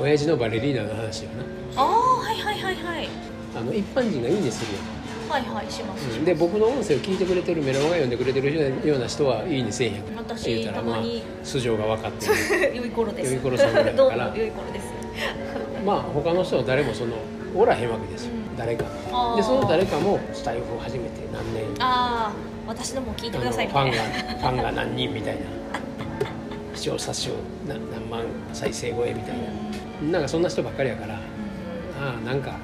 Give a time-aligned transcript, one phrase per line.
[0.00, 1.82] 親父のバレリーナの話よな。
[1.82, 3.08] ああはいはいはいはい。
[3.56, 4.78] あの一般人がいいねするよ。
[5.28, 6.24] はいはいします、うん。
[6.24, 11.22] で僕の音声を聞いてくれてるメロンが読んでくれてるような人はいいねせえへん私言うたらまあたまに。
[11.42, 12.76] 素性が分かってる。
[12.76, 13.34] 良い頃です。
[13.34, 14.86] 良い頃さんぐらいだ どうからも良い頃です。
[15.84, 17.16] まあ他の人は誰もその
[17.54, 18.56] おらへんわけですよ、うん。
[18.56, 18.84] 誰か。
[19.12, 19.36] あー。
[19.36, 21.64] でその誰かもスタイフを始めて何年。
[21.80, 22.32] ああ
[22.66, 23.66] 私のも聞いてください。
[23.66, 25.40] みたいファンがファンが何人みたいな。
[26.78, 27.30] 視聴者数
[27.66, 29.44] な何万再生超えみたいな
[30.02, 31.18] なんかそんな人ばっかりやからあ
[32.22, 32.56] あなんか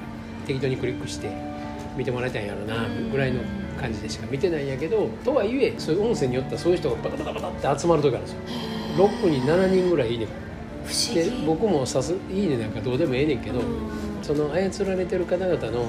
[0.47, 1.29] 適当にクリックして
[1.97, 3.41] 見てもらいたいんやろなぐらいの
[3.79, 8.39] 感じでしか見てないんやけどとはいえそういう音声によってはそういう人がバタバタバタって集まる時あるんですよ。
[8.97, 10.27] 6分に7人ぐらいいいね
[11.13, 11.45] で議。
[11.45, 13.65] 僕もさすいいねなんかどうでもええねんけど、うん。
[14.21, 15.85] その操られてる方々の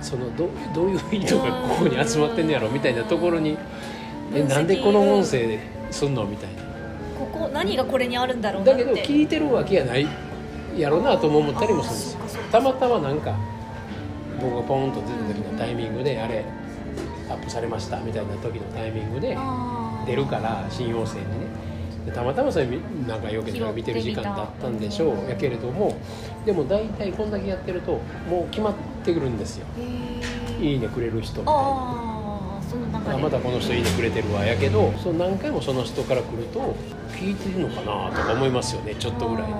[0.00, 3.56] そのどどういう意図がここに集まってんのやろみたいなところに
[4.34, 6.62] えなんでこの音声ですんのみたいな。
[7.18, 10.06] ここ何がこれにあるんだろうだけど聞いてるわけやない
[10.76, 12.22] やろなとも思ったりもする。
[12.22, 13.34] んですよたまたまなんか
[14.40, 16.44] 僕がポンと出た時のタイミングであれ
[17.30, 19.36] アップされましたみたいな時のタイミングで
[20.06, 21.46] 出るから新音声にね。
[22.06, 25.96] でたまたまそれみなんかよけたら見てる時間だったんでしょうやけれども
[26.44, 29.66] でも大体こんだけやってるともう決まってくるんですよ。
[30.60, 31.60] いいねくれる人みたいな。
[33.14, 36.74] あまたこの人いいねくれてるわやけどその何回もその人から来ると
[37.14, 39.54] 聞いてるのかなとか思いますよねちょっとぐらいね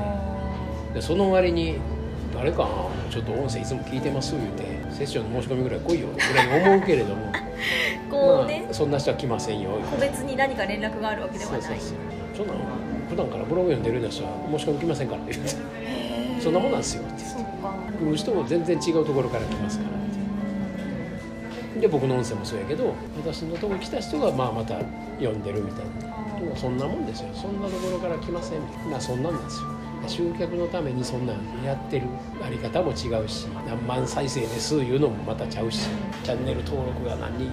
[0.94, 1.78] でその割に
[2.34, 2.68] 誰かな
[3.10, 7.32] ちょっと音声いつも聞いてます言うてセッションの申し込みぐらい来いよぐらいに思うけれども。
[8.10, 8.62] こうね。
[8.64, 11.62] まあ、そんな人は来ませんよ個別に何か連絡があるわけではない。
[11.62, 11.96] そうそうそう。
[12.36, 12.60] そんなの
[13.08, 15.56] 普段からブログ読んでるような人は申し込み来ませんからって言って。
[16.40, 17.74] そんなもんなんですよってそうか。
[17.98, 24.78] 来る人も全然違うところから来ますからってで僕の音声もそうやけど私のところに来た人がまあまた
[25.20, 27.28] 読んでるみたいなもそんなもんですよ。
[27.34, 28.60] そんなところから来ません。
[28.90, 29.68] まあそんなんなんですよ。
[30.08, 32.06] 集客のためにそんなんやってる
[32.42, 35.88] あり方も違うし何万再生ですいうのもまたちゃうし
[36.24, 37.52] チャンネル登録が何人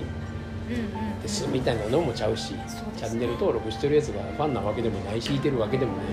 [1.22, 2.54] ですみたいなのもちゃうし
[2.98, 6.06] チャンネル登録してるやつがファンなわけでもないし聞いてるわけでもない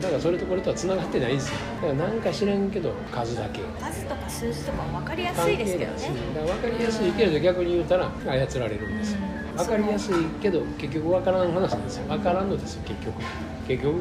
[0.00, 1.54] だからそれとこれとは繋がってないんですよ。
[1.82, 6.08] だからなんか知らんけど数だけ数とか数字とか分かりやすいですけどね。
[6.34, 9.20] だから分かりやすいけれど逆に言うたら操られるんですよ。
[9.52, 9.56] うん。
[9.56, 12.08] 分かりやすいけど結局分からん話なんですよ。
[12.08, 13.22] 分からんのですよ結局。
[13.68, 14.00] 結局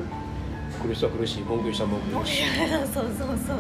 [0.82, 2.44] 来る人は来るし文句言う人は文句言うし。
[2.92, 3.58] そうそうそうそう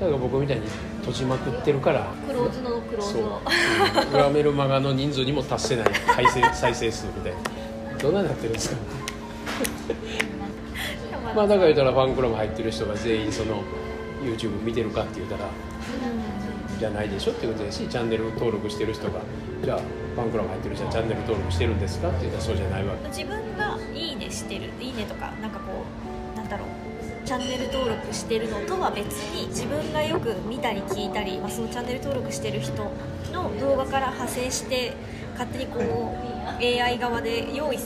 [0.00, 0.62] だから僕みたいに
[1.00, 3.40] 閉じまくってるからクローズのクローズの
[4.04, 4.08] う。
[4.08, 5.86] んグラメルマガの人数にも達せない
[6.16, 7.38] 再生再生数みたいな。
[7.98, 8.76] どんなになってるんですか
[11.34, 13.62] まあだから言ったらファンクラブ入ってる人が全員その
[14.22, 15.48] YouTube 見てるかって言ったら
[16.78, 19.20] じゃないでしょってことですしチャンネル登録してる人が
[19.62, 19.78] じゃあ
[20.14, 23.08] ファンクラブ入ってる人はチャンネル登録してるんですかって言ったらそうじゃないわけ。
[23.08, 25.84] 自分が「いいね」してる「いいね」とかなんかこ
[26.34, 26.68] うなんだろう
[27.26, 32.72] チャンネル登録してるのとは別に自分がよく見たり聞いたり、まあ、そのチャンネル登録してる人
[33.32, 34.92] の動画から派生して
[35.32, 37.78] 勝手にこう AI 側で用意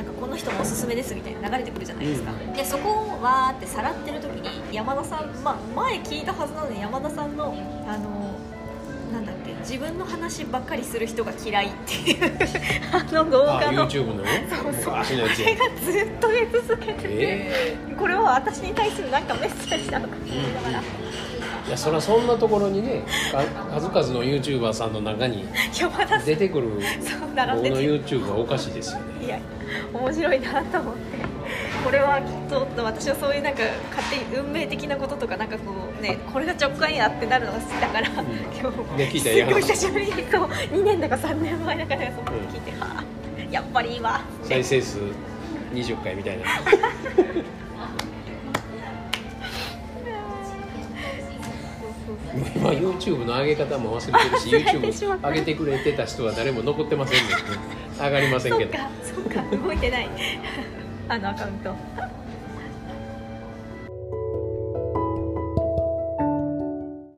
[0.00, 7.54] なんかこの人もおすすめですみたいな流れてくるじゃないですか、でそこをわーってさらってる時に山田さん、まあ、前聞いたはずなのに山田さんの
[7.86, 8.34] あの
[9.12, 12.38] なんだっけ自分の話ばっかりする人が嫌いっていう
[12.92, 13.90] あの動あ画の。
[13.90, 14.48] YouTube のね。
[14.48, 14.98] そうそう。
[14.98, 23.44] 昔のやつやそれがずっと出続けてて、えこれは私に対するなんかメッセージなのかと思いながら、えいやそりゃそんなところにねか
[23.80, 26.24] 数々の YouTuber さんの中に山田さん。
[26.24, 26.68] 出てくる
[27.00, 29.26] そう僕の YouTube はおかしいですよね。
[29.26, 29.38] いや
[29.92, 31.00] 面白いなと思って。
[31.84, 33.62] これはきっと私はそういうなんか
[33.96, 38.26] 勝手に運命的なこととかなんかこうねこれが直感やってなるのが好きだから、今日
[38.96, 43.04] ね聞いたらすごい久しぶりにそう2年だか3年前だかでその聞いて、はあ
[43.50, 44.20] やっぱりいいわ。
[44.42, 44.98] 再生数
[45.72, 46.44] 20回みたいな
[52.54, 55.28] 今 YouTube の上げ方も忘れてるし YouTube た。
[55.28, 57.34] 上げてくれてた人は誰も残ってませんね。
[57.98, 58.72] 上がりませんけど。
[59.02, 60.08] そうかそうか動いてない。
[61.08, 61.74] あのアカウント